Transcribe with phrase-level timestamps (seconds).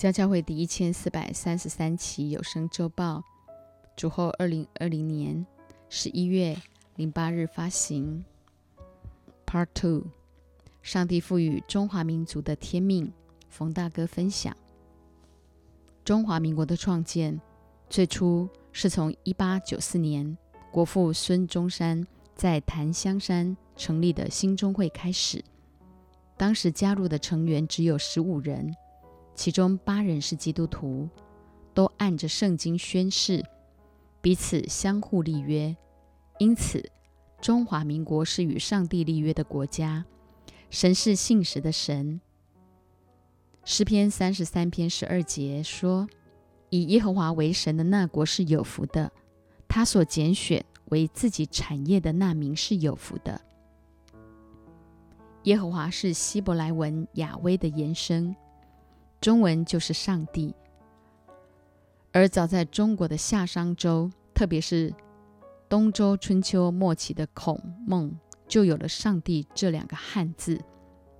[0.00, 3.22] 家教会第一千四百三十三期有声周报，
[3.94, 5.46] 主后二零二零年
[5.90, 6.56] 十一月
[6.96, 8.24] 零八日发行。
[9.44, 10.04] Part Two，
[10.80, 13.12] 上帝赋予中华民族的天命。
[13.50, 14.56] 冯大哥分享：
[16.02, 17.38] 中华民国的创建，
[17.90, 20.34] 最初是从一八九四年
[20.70, 25.44] 国父孙中山在檀香山成立的新中会开始。
[26.38, 28.74] 当时加入的成员只有十五人。
[29.34, 31.08] 其中八人是基督徒，
[31.72, 33.44] 都按着圣经宣誓，
[34.20, 35.74] 彼此相互立约，
[36.38, 36.90] 因此
[37.40, 40.04] 中华民国是与上帝立约的国家。
[40.68, 42.20] 神是信实的神。
[43.64, 46.08] 诗篇三十三篇十二节说
[46.70, 49.10] ：“以耶和华为神的那国是有福的，
[49.66, 53.40] 他所拣选为自己产业的那民是有福的。”
[55.44, 58.36] 耶和华是希伯来文亚威的延伸。
[59.20, 60.54] 中文就是上帝，
[62.10, 64.94] 而早在中国的夏商周，特别是
[65.68, 70.58] 东周春秋末期的孔孟，就有了“上帝”这两个汉字。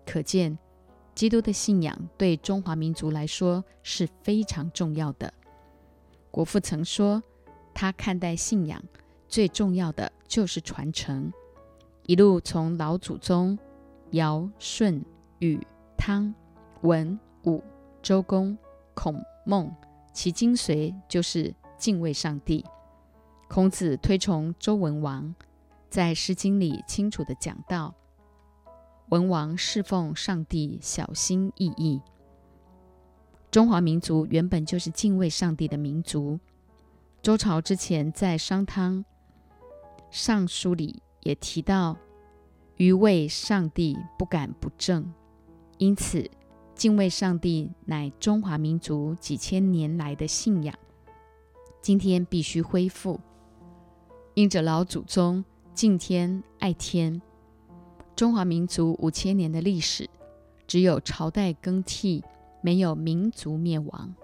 [0.06, 0.58] 可见，
[1.14, 5.30] 基督的信仰对中华民族来说是非常重要的。
[6.30, 7.22] 国父曾说，
[7.74, 8.82] 他看待信仰
[9.28, 11.30] 最重要的就是传承，
[12.06, 13.58] 一路从老祖宗
[14.12, 15.04] 尧、舜、
[15.40, 15.60] 禹、
[15.98, 16.34] 汤、
[16.80, 17.62] 文、武。
[18.02, 18.56] 周公、
[18.94, 19.74] 孔孟，
[20.12, 22.64] 其精髓就是敬畏上帝。
[23.48, 25.34] 孔子推崇周文王，
[25.88, 27.94] 在《诗经》里清楚地讲到，
[29.08, 32.00] 文王侍奉上帝，小心翼翼。
[33.50, 36.38] 中华民族原本就是敬畏上帝的民族。
[37.20, 39.04] 周朝之前在商汤
[40.10, 41.96] 尚书里也提到，
[42.76, 45.12] 愚畏上帝，不敢不正，
[45.78, 46.30] 因此。
[46.80, 50.74] 敬畏上帝乃中华民族几千年来的信仰，
[51.82, 53.20] 今天必须恢复。
[54.32, 55.44] 因着老祖宗
[55.74, 57.20] 敬天爱天，
[58.16, 60.08] 中华民族五千年的历史，
[60.66, 62.24] 只有朝代更替，
[62.62, 64.14] 没有民族灭亡。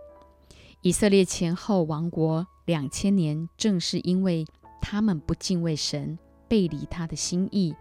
[0.81, 4.47] 以色列前后亡国两千年，正是因为
[4.81, 7.75] 他们不敬畏神，背离他的心意。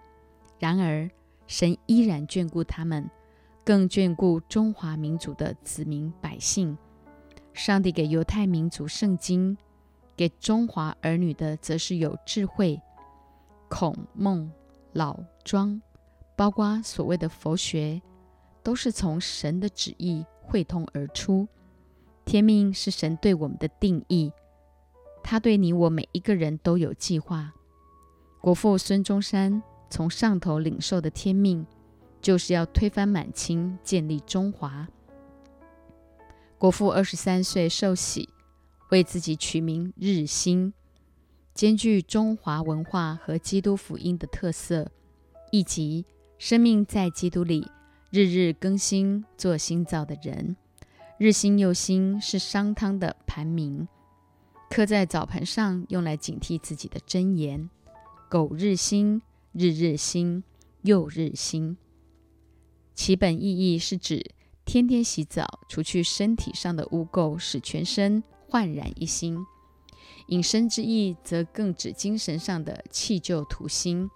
[0.59, 1.09] 然而，
[1.47, 3.09] 神依然眷顾他们。
[3.65, 6.77] 更眷顾中华民族的子民百姓。
[7.51, 9.57] 上帝给犹太民族圣经，
[10.15, 12.79] 给中华儿女的则是有智慧。
[13.67, 14.51] 孔孟
[14.93, 15.81] 老庄，
[16.35, 17.99] 包括所谓的佛学，
[18.61, 21.47] 都是从神的旨意汇通而出。
[22.23, 24.31] 天命是神对我们的定义，
[25.23, 27.51] 他对你我每一个人都有计划。
[28.41, 31.65] 国父孙中山从上头领受的天命。
[32.25, 34.87] 就是要推翻满清，建立中华。
[36.57, 38.27] 国父二十三岁受洗，
[38.89, 40.73] 为自己取名日新，
[41.53, 44.89] 兼具中华文化和基督福音的特色，
[45.51, 46.03] 以及
[46.39, 47.69] 生命在基督里
[48.09, 50.55] 日日更新，做新造的人。
[51.19, 53.87] 日新又新是商汤的盘名，
[54.71, 57.69] 刻在澡盆上，用来警惕自己的箴言：
[58.27, 59.21] 苟日新，
[59.51, 60.43] 日日新，
[60.81, 61.77] 又日新。
[62.95, 64.31] 其本意义是指
[64.63, 69.37] 天天洗澡，除去身体上的污垢，使全身焕然一新。
[70.29, 74.09] 引申之意则更指精神上的弃旧图新。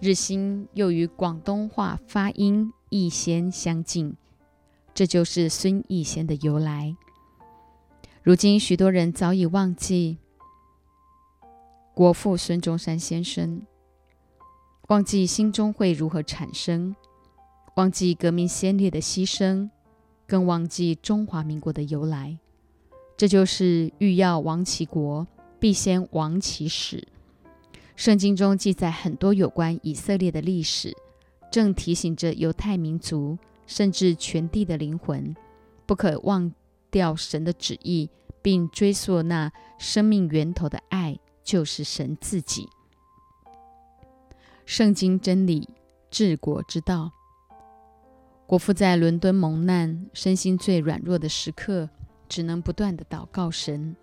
[0.00, 4.14] 日新又与广东话发音易仙相近，
[4.92, 6.94] 这就是孙逸仙的由来。
[8.22, 10.18] 如今许多人早已忘记
[11.94, 13.62] 国父孙中山先生，
[14.88, 16.94] 忘记新中会如何产生。
[17.74, 19.68] 忘记革命先烈的牺牲，
[20.28, 22.38] 更忘记中华民国的由来。
[23.16, 25.26] 这就是欲要亡其国，
[25.58, 27.08] 必先亡其史。
[27.96, 30.96] 圣经中记载很多有关以色列的历史，
[31.50, 35.34] 正提醒着犹太民族，甚至全地的灵魂，
[35.84, 36.52] 不可忘
[36.92, 38.08] 掉神的旨意，
[38.40, 42.68] 并追溯那生命源头的爱，就是神自己。
[44.64, 45.68] 圣经真理，
[46.08, 47.10] 治国之道。
[48.46, 51.88] 国父在伦敦蒙难、身心最软弱的时刻，
[52.28, 53.96] 只能不断的祷告神，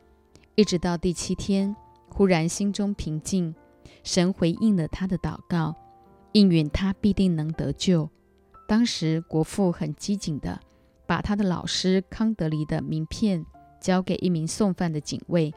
[0.55, 1.75] 一直到第七天，
[2.09, 3.53] 忽然心中平静，
[4.03, 5.75] 神回应了他的祷告，
[6.31, 8.09] 应允他必定能得救。
[8.67, 10.59] 当时国父很机警的
[11.05, 13.45] 把他的老师康德黎的名片
[13.79, 15.53] 交给一名送饭的警卫，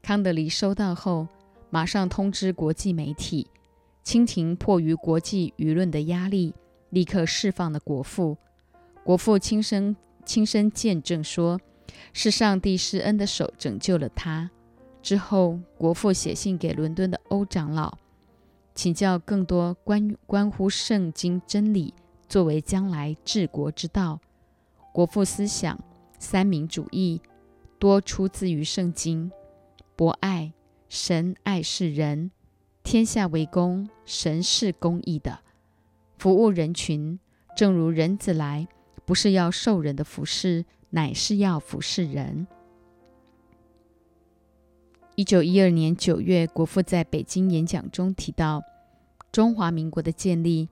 [0.00, 1.28] 康德黎收到后，
[1.68, 3.46] 马上通知国际媒体，
[4.02, 6.54] 清廷迫于国际舆论的压力。
[6.92, 8.36] 立刻释放了国父，
[9.02, 9.96] 国父亲身
[10.26, 11.58] 亲身见证说，
[12.12, 14.50] 是上帝施恩的手拯救了他。
[15.02, 17.96] 之后，国父写信给伦敦的欧长老，
[18.74, 21.94] 请教更多关关乎圣经真理
[22.28, 24.20] 作为将来治国之道。
[24.92, 25.82] 国父思想
[26.18, 27.22] 三民主义
[27.78, 29.32] 多出自于圣经，
[29.96, 30.52] 博爱
[30.90, 32.30] 神爱世人，
[32.82, 35.40] 天下为公，神是公义的，
[36.22, 37.18] 服务人群，
[37.56, 38.68] 正如人子来，
[39.04, 42.46] 不是要受人的服侍，乃是要服侍人。
[45.16, 48.62] 一九一二年九月，国父在北京演讲中提到
[49.32, 50.68] ：“中华民国的建立，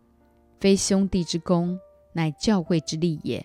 [0.60, 1.80] 非兄弟之功，
[2.12, 3.44] 乃教会之力也。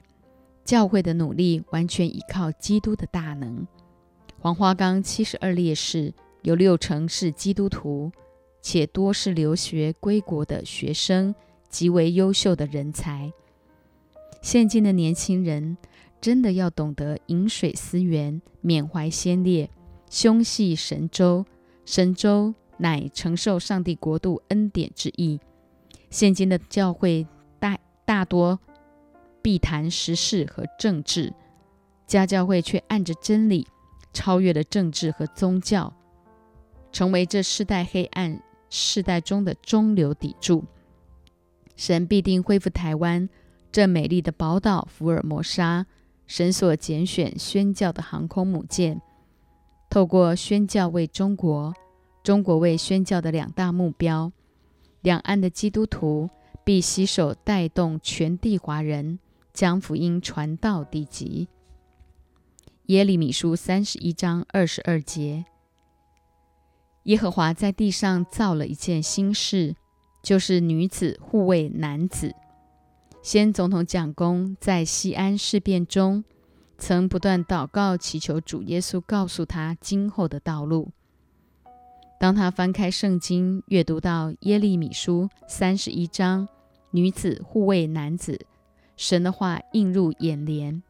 [0.63, 3.65] 教会的努力完全依靠基督的大能。
[4.39, 6.13] 黄花岗七十二烈士
[6.43, 8.11] 有六成是基督徒，
[8.61, 11.33] 且多是留学归国的学生，
[11.75, 13.33] 极为优秀的人才。
[14.41, 15.77] 现今的年轻人
[16.21, 19.69] 真的要懂得饮水思源，缅怀先烈。”
[20.09, 21.45] 胸系神州，
[21.85, 25.37] 神州乃承受上帝国度恩典之意。
[26.09, 27.27] 现今的教会
[27.59, 28.57] 大大多
[29.41, 31.33] 必谈时事和政治，
[32.07, 33.67] 家教会却按着真理
[34.13, 35.93] 超越了政治和宗教，
[36.93, 40.63] 成为这世代黑暗世代中的中流砥柱。
[41.75, 43.27] 神必定恢复台湾
[43.71, 45.85] 这美丽的宝岛福尔摩沙，
[46.25, 49.01] 神所拣选宣教的航空母舰。
[49.89, 51.73] 透过宣教为中国、
[52.23, 54.31] 中国为宣教的两大目标，
[55.01, 56.29] 两岸的基督徒
[56.63, 59.19] 必携手带动全地华人
[59.53, 61.47] 将福音传到地极。
[62.87, 65.45] 耶利米书三十一章二十二节：
[67.03, 69.75] 耶和华在地上造了一件新事，
[70.25, 72.33] 就是女子护卫男子。
[73.21, 76.23] 先总统蒋公在西安事变中。
[76.77, 80.89] 曾不断祷告祈求主耶稣告诉他今后的道路。
[82.19, 86.49] 当他翻开圣经，阅读到耶利米书三十一章，
[86.91, 88.45] 女子护卫男子，
[88.97, 90.83] 神的话映入眼帘。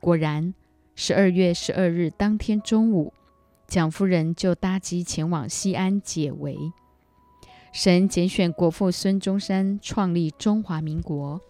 [0.00, 0.52] 果然，
[0.94, 3.14] 十二月十二日当天中午，
[3.66, 6.58] 蒋夫人就搭机前往西安解围。
[7.72, 11.40] 神拣选国父孙中山创立中华民国，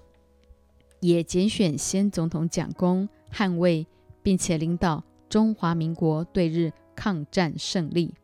[1.00, 3.08] 也拣选先总统蒋公。
[3.32, 3.86] 捍卫
[4.22, 8.14] 并且领导中华民国对日抗战胜利，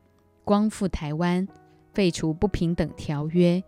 [0.45, 1.49] 光复台湾，
[1.95, 3.65] 废除不平等条约。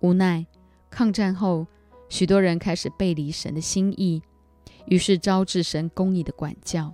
[0.00, 0.46] 无奈
[0.90, 1.66] 抗战后，
[2.10, 4.22] 许多人开始背离神的心意，
[4.84, 6.92] 于是招致神公义的管教。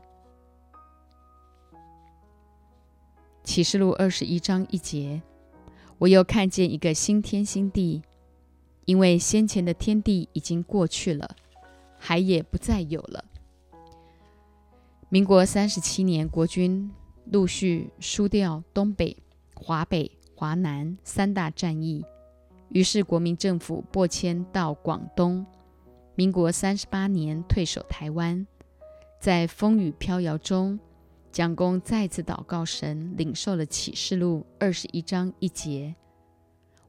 [3.42, 5.20] 启示录二十一章一节，
[6.00, 8.00] 我又看见一个新天新地，
[8.86, 11.36] 因为先前的天地已经过去了，
[11.98, 13.22] 海也不再有了。
[15.10, 16.90] 民国三十七年，国军
[17.26, 19.14] 陆续输掉东北、
[19.54, 22.02] 华北、华南三大战役，
[22.70, 25.44] 于是国民政府拨迁到广东。
[26.14, 28.46] 民国三十八年，退守台湾。
[29.20, 30.80] 在风雨飘摇中，
[31.32, 35.94] 蒋公再次祷告神，领受了启示录二十一章一节：“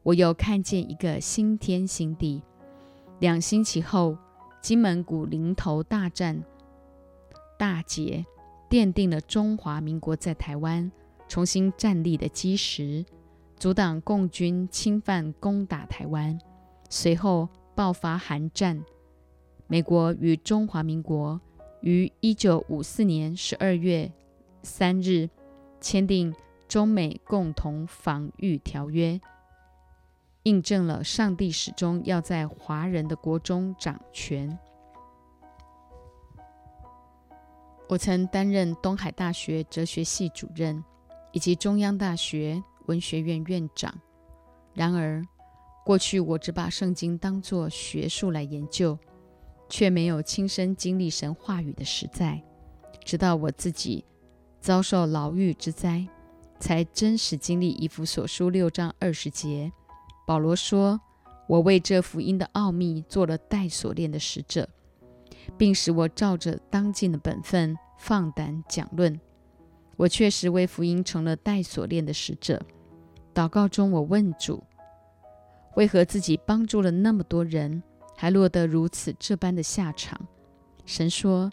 [0.01, 2.41] 我又看见一个新天新地。”
[3.19, 4.17] 两星期后，
[4.59, 6.44] 金门古林头大战。
[7.56, 8.25] 大捷
[8.68, 10.92] 奠定了中华民国在台湾
[11.27, 13.06] 重新站立的基石，
[13.57, 16.39] 阻挡共军侵犯攻打台湾。
[16.89, 18.83] 随后爆发韩战，
[19.68, 21.39] 美国与中华民国
[21.81, 24.11] 于一九五四年十二月
[24.63, 25.30] 三日
[25.80, 26.33] 签订
[26.68, 29.19] 中美共同防御条约，
[30.44, 34.57] 印证了上帝始终要在华人的国中掌权。
[37.89, 40.81] 我曾担任东海大学哲学系主任，
[41.33, 43.94] 以及中央大学文学院院长。
[44.73, 45.21] 然而，
[45.83, 48.97] 过去我只把圣经当作学术来研究，
[49.68, 52.41] 却没有亲身经历神话语的实在。
[53.03, 54.06] 直到我自己
[54.61, 56.07] 遭受牢狱之灾，
[56.59, 59.71] 才真实经历以弗所书六章二十节。
[60.25, 61.01] 保罗说
[61.49, 64.69] ：“我为这福音的奥秘做了带锁链的使者。”
[65.57, 69.19] 并使我照着当尽的本分放胆讲论。
[69.97, 72.61] 我确实为福音成了带锁链的使者。
[73.33, 74.63] 祷告中，我问主：
[75.75, 77.81] 为何自己帮助了那么多人，
[78.15, 80.27] 还落得如此这般的下场？
[80.85, 81.51] 神说：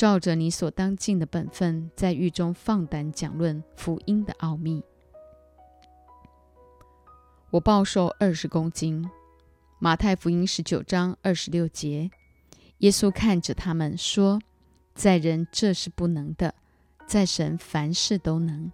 [0.00, 4.82] 照着你所当尽的本分，在狱中放胆讲论福音的奥秘。
[7.50, 9.06] 我暴瘦二十公斤。
[9.78, 12.10] 马太福音十九章二十六节。
[12.78, 14.40] 耶稣看着他们说
[14.96, 16.54] ：“在人这是不能的，
[17.06, 18.72] 在神凡事都能。”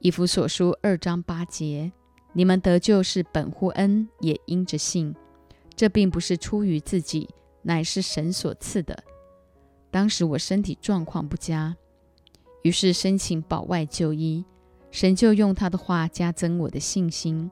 [0.00, 1.90] 以弗所书二章八节
[2.34, 5.16] ：“你们得救是本乎恩，也因着信。
[5.74, 7.30] 这并不是出于自己，
[7.62, 9.02] 乃是神所赐的。”
[9.94, 11.76] 当时我身体状况不佳，
[12.62, 14.44] 于是申请保外就医。
[14.90, 17.48] 神就用他的话加增我的信心，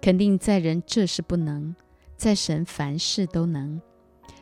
[0.00, 1.76] 肯定在人这是不能，
[2.16, 3.78] 在神凡事都能。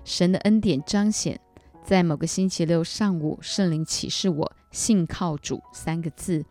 [0.05, 1.41] 神的恩典彰显
[1.83, 6.45] 在某个星期六上午，圣灵启示我“信靠主”三个字。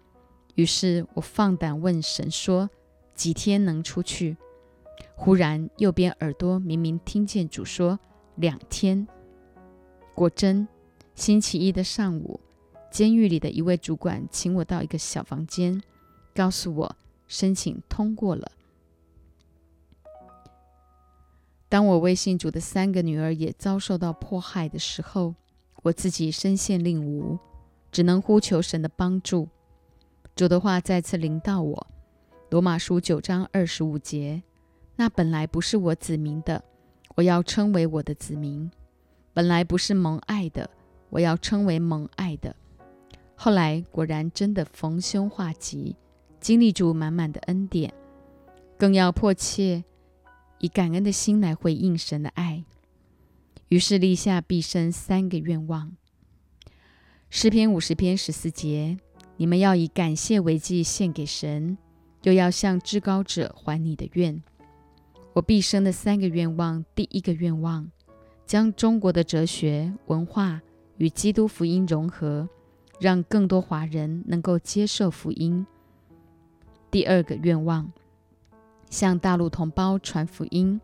[0.55, 2.69] 于是我放胆问神说
[3.15, 4.35] ：“几天能出去？”
[5.15, 7.97] 忽然右边耳朵明明听见主说
[8.35, 9.07] ：“两天。”
[10.13, 10.67] 果真，
[11.15, 12.39] 星期一的上午。
[12.91, 15.81] 监狱里的一位主管请我到一个小房间，
[16.35, 16.95] 告诉我
[17.27, 18.51] 申请通过了。
[21.67, 25.33] 当我微信主的三个女儿也遭受到迫害的时候，
[25.81, 27.39] 我自己身陷令无，
[27.91, 29.49] 只能呼求神的帮助。
[30.35, 31.87] 主的话再次临到我，
[32.51, 34.43] 《罗马书》九章二十五节
[34.97, 36.63] ：“那本来不是我子民的，
[37.15, 38.69] 我要称为我的子民；
[39.33, 40.69] 本来不是蒙爱的，
[41.13, 42.55] 我要称为蒙爱的。”
[43.37, 45.95] 后来果然真的逢凶化吉，
[46.39, 47.93] 经历主满满的恩典，
[48.77, 49.83] 更要迫切
[50.59, 52.63] 以感恩的心来回应神的爱。
[53.69, 55.93] 于是立下毕生三个愿望：
[57.29, 58.97] 诗篇五十篇十四节，
[59.37, 61.77] 你们要以感谢为祭献给神，
[62.21, 64.41] 又要向至高者还你的愿。
[65.33, 67.89] 我毕生的三个愿望，第一个愿望，
[68.45, 70.61] 将中国的哲学文化
[70.97, 72.49] 与基督福音融合。
[72.99, 75.65] 让更多华人能够接受福音。
[76.89, 77.91] 第二个愿望，
[78.89, 80.79] 向大陆同胞传福音。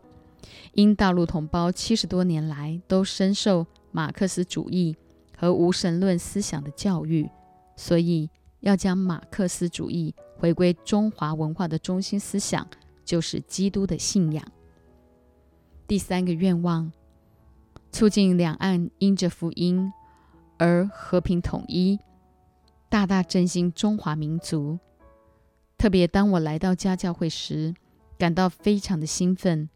[0.73, 4.97] 因大陆同胞七十多年来都深受马克思主义
[5.37, 7.29] 和无神论思想的教育，
[7.77, 12.67] 所以要将马克思主义回归中华文化的中心思想，
[13.05, 14.43] 就是基督的信仰。
[15.87, 16.91] 第三个愿望，
[17.93, 19.93] 促进两岸因着福音。
[20.59, 21.97] 而和平统一，
[22.89, 24.77] 大大振兴中华民族。
[25.77, 27.73] 特别当我来到家教会时，
[28.17, 29.69] 感到非常的兴奋，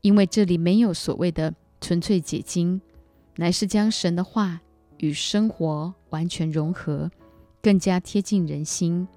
[0.00, 2.80] 因为这里没有所谓的纯粹解经，
[3.36, 4.60] 乃是将神的话
[4.98, 7.10] 与生活完全融合，
[7.60, 9.08] 更加贴近人心。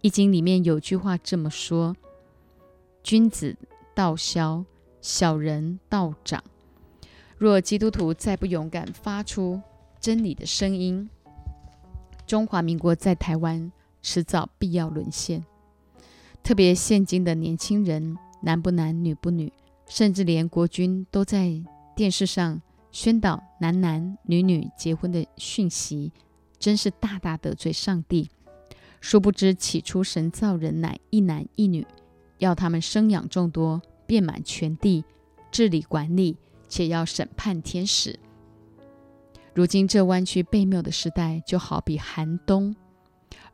[0.00, 1.96] 易经里面有句话这么说
[3.04, 3.56] ：“君子
[3.94, 4.64] 道消，
[5.00, 6.42] 小人道长。”
[7.38, 9.60] 若基督徒再不勇敢发出，
[10.00, 11.08] 真理的声音。
[12.26, 15.44] 中华民国在台湾迟早必要沦陷。
[16.42, 19.52] 特别现今的年轻人，男不男女不女，
[19.86, 21.62] 甚至连国军都在
[21.96, 22.60] 电视上
[22.92, 26.12] 宣导男男女女结婚的讯息，
[26.58, 28.30] 真是大大得罪上帝。
[29.00, 31.86] 殊不知起初神造人乃一男一女，
[32.38, 35.04] 要他们生养众多，遍满全地，
[35.50, 36.36] 治理管理，
[36.68, 38.18] 且要审判天使。
[39.54, 42.74] 如今这弯曲背谬的时代，就好比寒冬，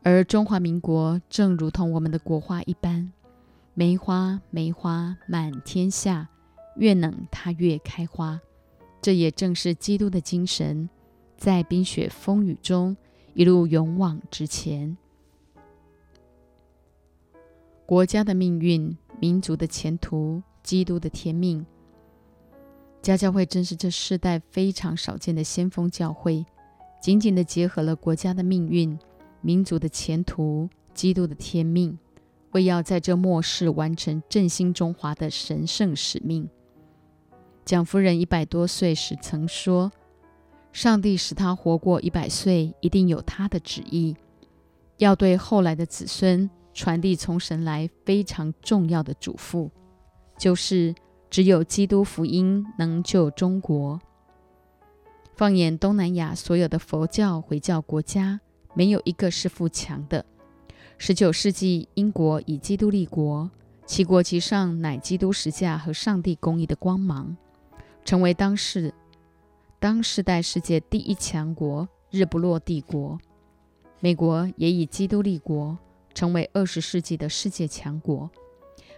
[0.03, 3.11] 而中华民国正如同我们的国花一般，
[3.73, 6.29] 梅花梅花满天下，
[6.75, 8.39] 越冷它越开花。
[9.01, 10.89] 这也正是基督的精神，
[11.37, 12.95] 在冰雪风雨中
[13.33, 14.95] 一路勇往直前。
[17.85, 21.65] 国家的命运，民族的前途，基督的天命。
[23.05, 26.43] 家教会真是这世代非常少见的先锋教会，
[26.99, 28.97] 紧紧地结合了国家的命运、
[29.41, 31.95] 民族的前途、基督的天命，
[32.53, 36.49] 为要在这末世完成振兴中华的神圣使命。
[37.63, 39.91] 蒋夫人一百多岁时曾说
[40.73, 44.15] ：“上帝使他活过一百岁，一定有他的旨意，
[44.97, 49.69] 要对后来的子孙传递从神来非常重要的嘱咐，
[50.39, 50.95] 就是。”
[51.29, 53.99] 只有基督福音能救中国。
[55.35, 58.39] 放眼东南亚所有的佛教回教国家，
[58.73, 60.25] 没有一个是富强的。
[60.97, 63.51] 十九世纪，英国以基督立国，
[63.85, 67.35] 其国旗上乃基督十架和上帝公义的光芒，
[68.05, 68.93] 成为当世
[69.77, 73.19] 当世代世界第一强国，日不落帝国。
[73.99, 75.77] 美国也以基督立国，
[76.13, 78.29] 成为二十世纪的世界强国。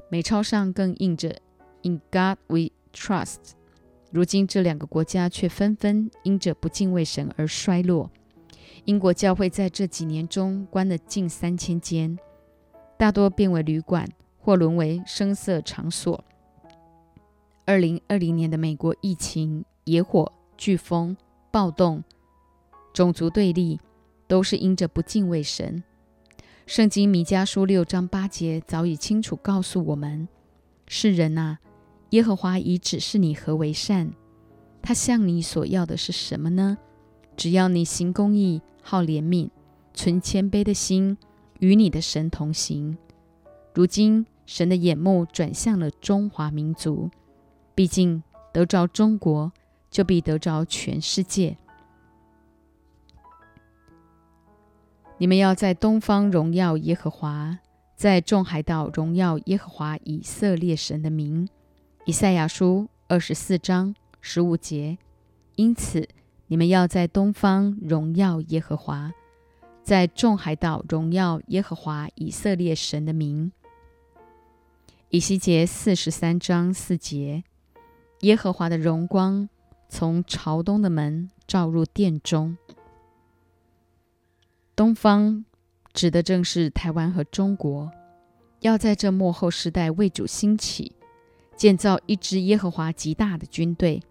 [0.10, 1.42] 美钞上更印着。
[1.84, 3.52] In God we trust。
[4.12, 8.10] 如今这两个国家却纷纷因着不敬畏神而衰落。
[8.86, 12.18] 英国教会在这几年中关了近三千间，
[12.98, 14.08] 大多变为旅馆
[14.40, 16.24] 或沦为声色场所。
[17.66, 21.18] 二零二零年的美国疫情野火飓风、
[21.52, 22.02] 暴动、
[22.94, 23.80] 种族对立，
[24.26, 25.84] 都是因着不敬畏神。
[26.66, 30.30] 圣经弥迦书六章八节早已清楚告诉我们：
[30.88, 31.60] 世人呐，
[32.12, 34.14] 耶和华已指示你何为善，
[34.82, 36.78] 他向你所要的是什么呢？
[37.36, 39.50] 只要你行公义、好怜悯、
[39.94, 41.18] 存谦卑的心，
[41.60, 42.98] 与你的神同行。
[43.74, 47.12] 如今神的眼目转向了中华民族，
[47.76, 48.24] 毕竟
[48.54, 49.52] 得着中国，
[49.92, 51.58] 就必得着全世界。
[55.20, 57.60] 你们要在东方荣耀耶和华，
[57.96, 61.50] 在众海岛荣耀耶和华以色列神的名。
[62.08, 64.98] 以赛亚书二十四章十五节。
[65.58, 66.08] 因此，
[66.48, 69.12] 你们要在东方荣耀耶和华，
[69.84, 73.52] 在众海岛荣耀耶和华以色列神的名。
[75.10, 77.44] 以西结四十三章四节。
[78.22, 79.50] 耶和华的荣光
[79.90, 82.58] 从朝东的门照入殿中。
[84.78, 85.44] 东方
[85.92, 87.92] 指的正是台湾和中国，
[88.62, 90.94] 要在这末后时代为主兴起，
[91.58, 94.02] 建造一支耶和华极大的军队。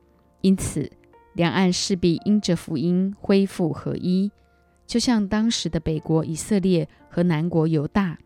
[0.43, 0.91] 因此，
[1.33, 4.31] 两岸势必因着福音恢复合一，
[4.87, 8.19] 就像当时的北国以色列和南国犹大，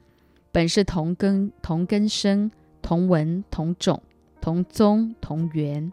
[0.51, 2.51] 本是同根同根生、
[2.83, 4.03] 同文同种、
[4.41, 5.93] 同宗同源。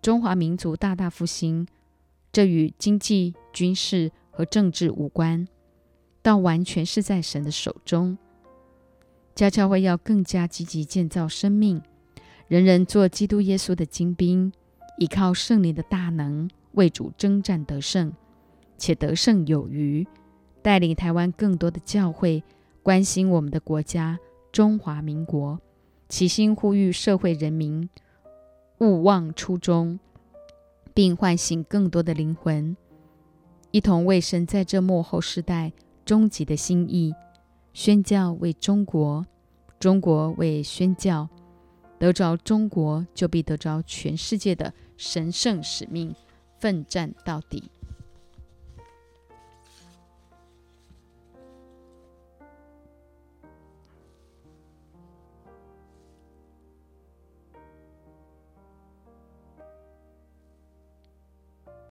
[0.00, 1.68] 中华民族大大复兴，
[2.32, 4.10] 这与经济、军事。
[4.34, 5.46] 和政治无关，
[6.22, 8.16] 倒完全是在神的手中。
[9.34, 11.82] 家教会要更加积极建造生命，
[12.52, 14.52] 人人做基督耶稣的精兵，
[14.98, 18.12] 依靠圣灵的大能，为主征战得胜，
[18.76, 20.06] 且得胜有余，
[20.60, 22.44] 带领台湾更多的教会
[22.82, 24.18] 关心我们的国家
[24.52, 25.58] 中华民国，
[26.10, 27.88] 齐心呼吁社会人民
[28.80, 29.98] 勿忘初衷，
[30.92, 32.76] 并唤醒更多的灵魂。
[33.70, 35.72] 一同为神在这幕后时代
[36.04, 37.14] 终极的心意
[37.72, 39.24] 宣教，为中国，
[39.80, 41.26] 中国为宣教，
[42.02, 46.12] 得着中国就必得着全世界的神圣使命，
[46.58, 47.62] 奋战到底。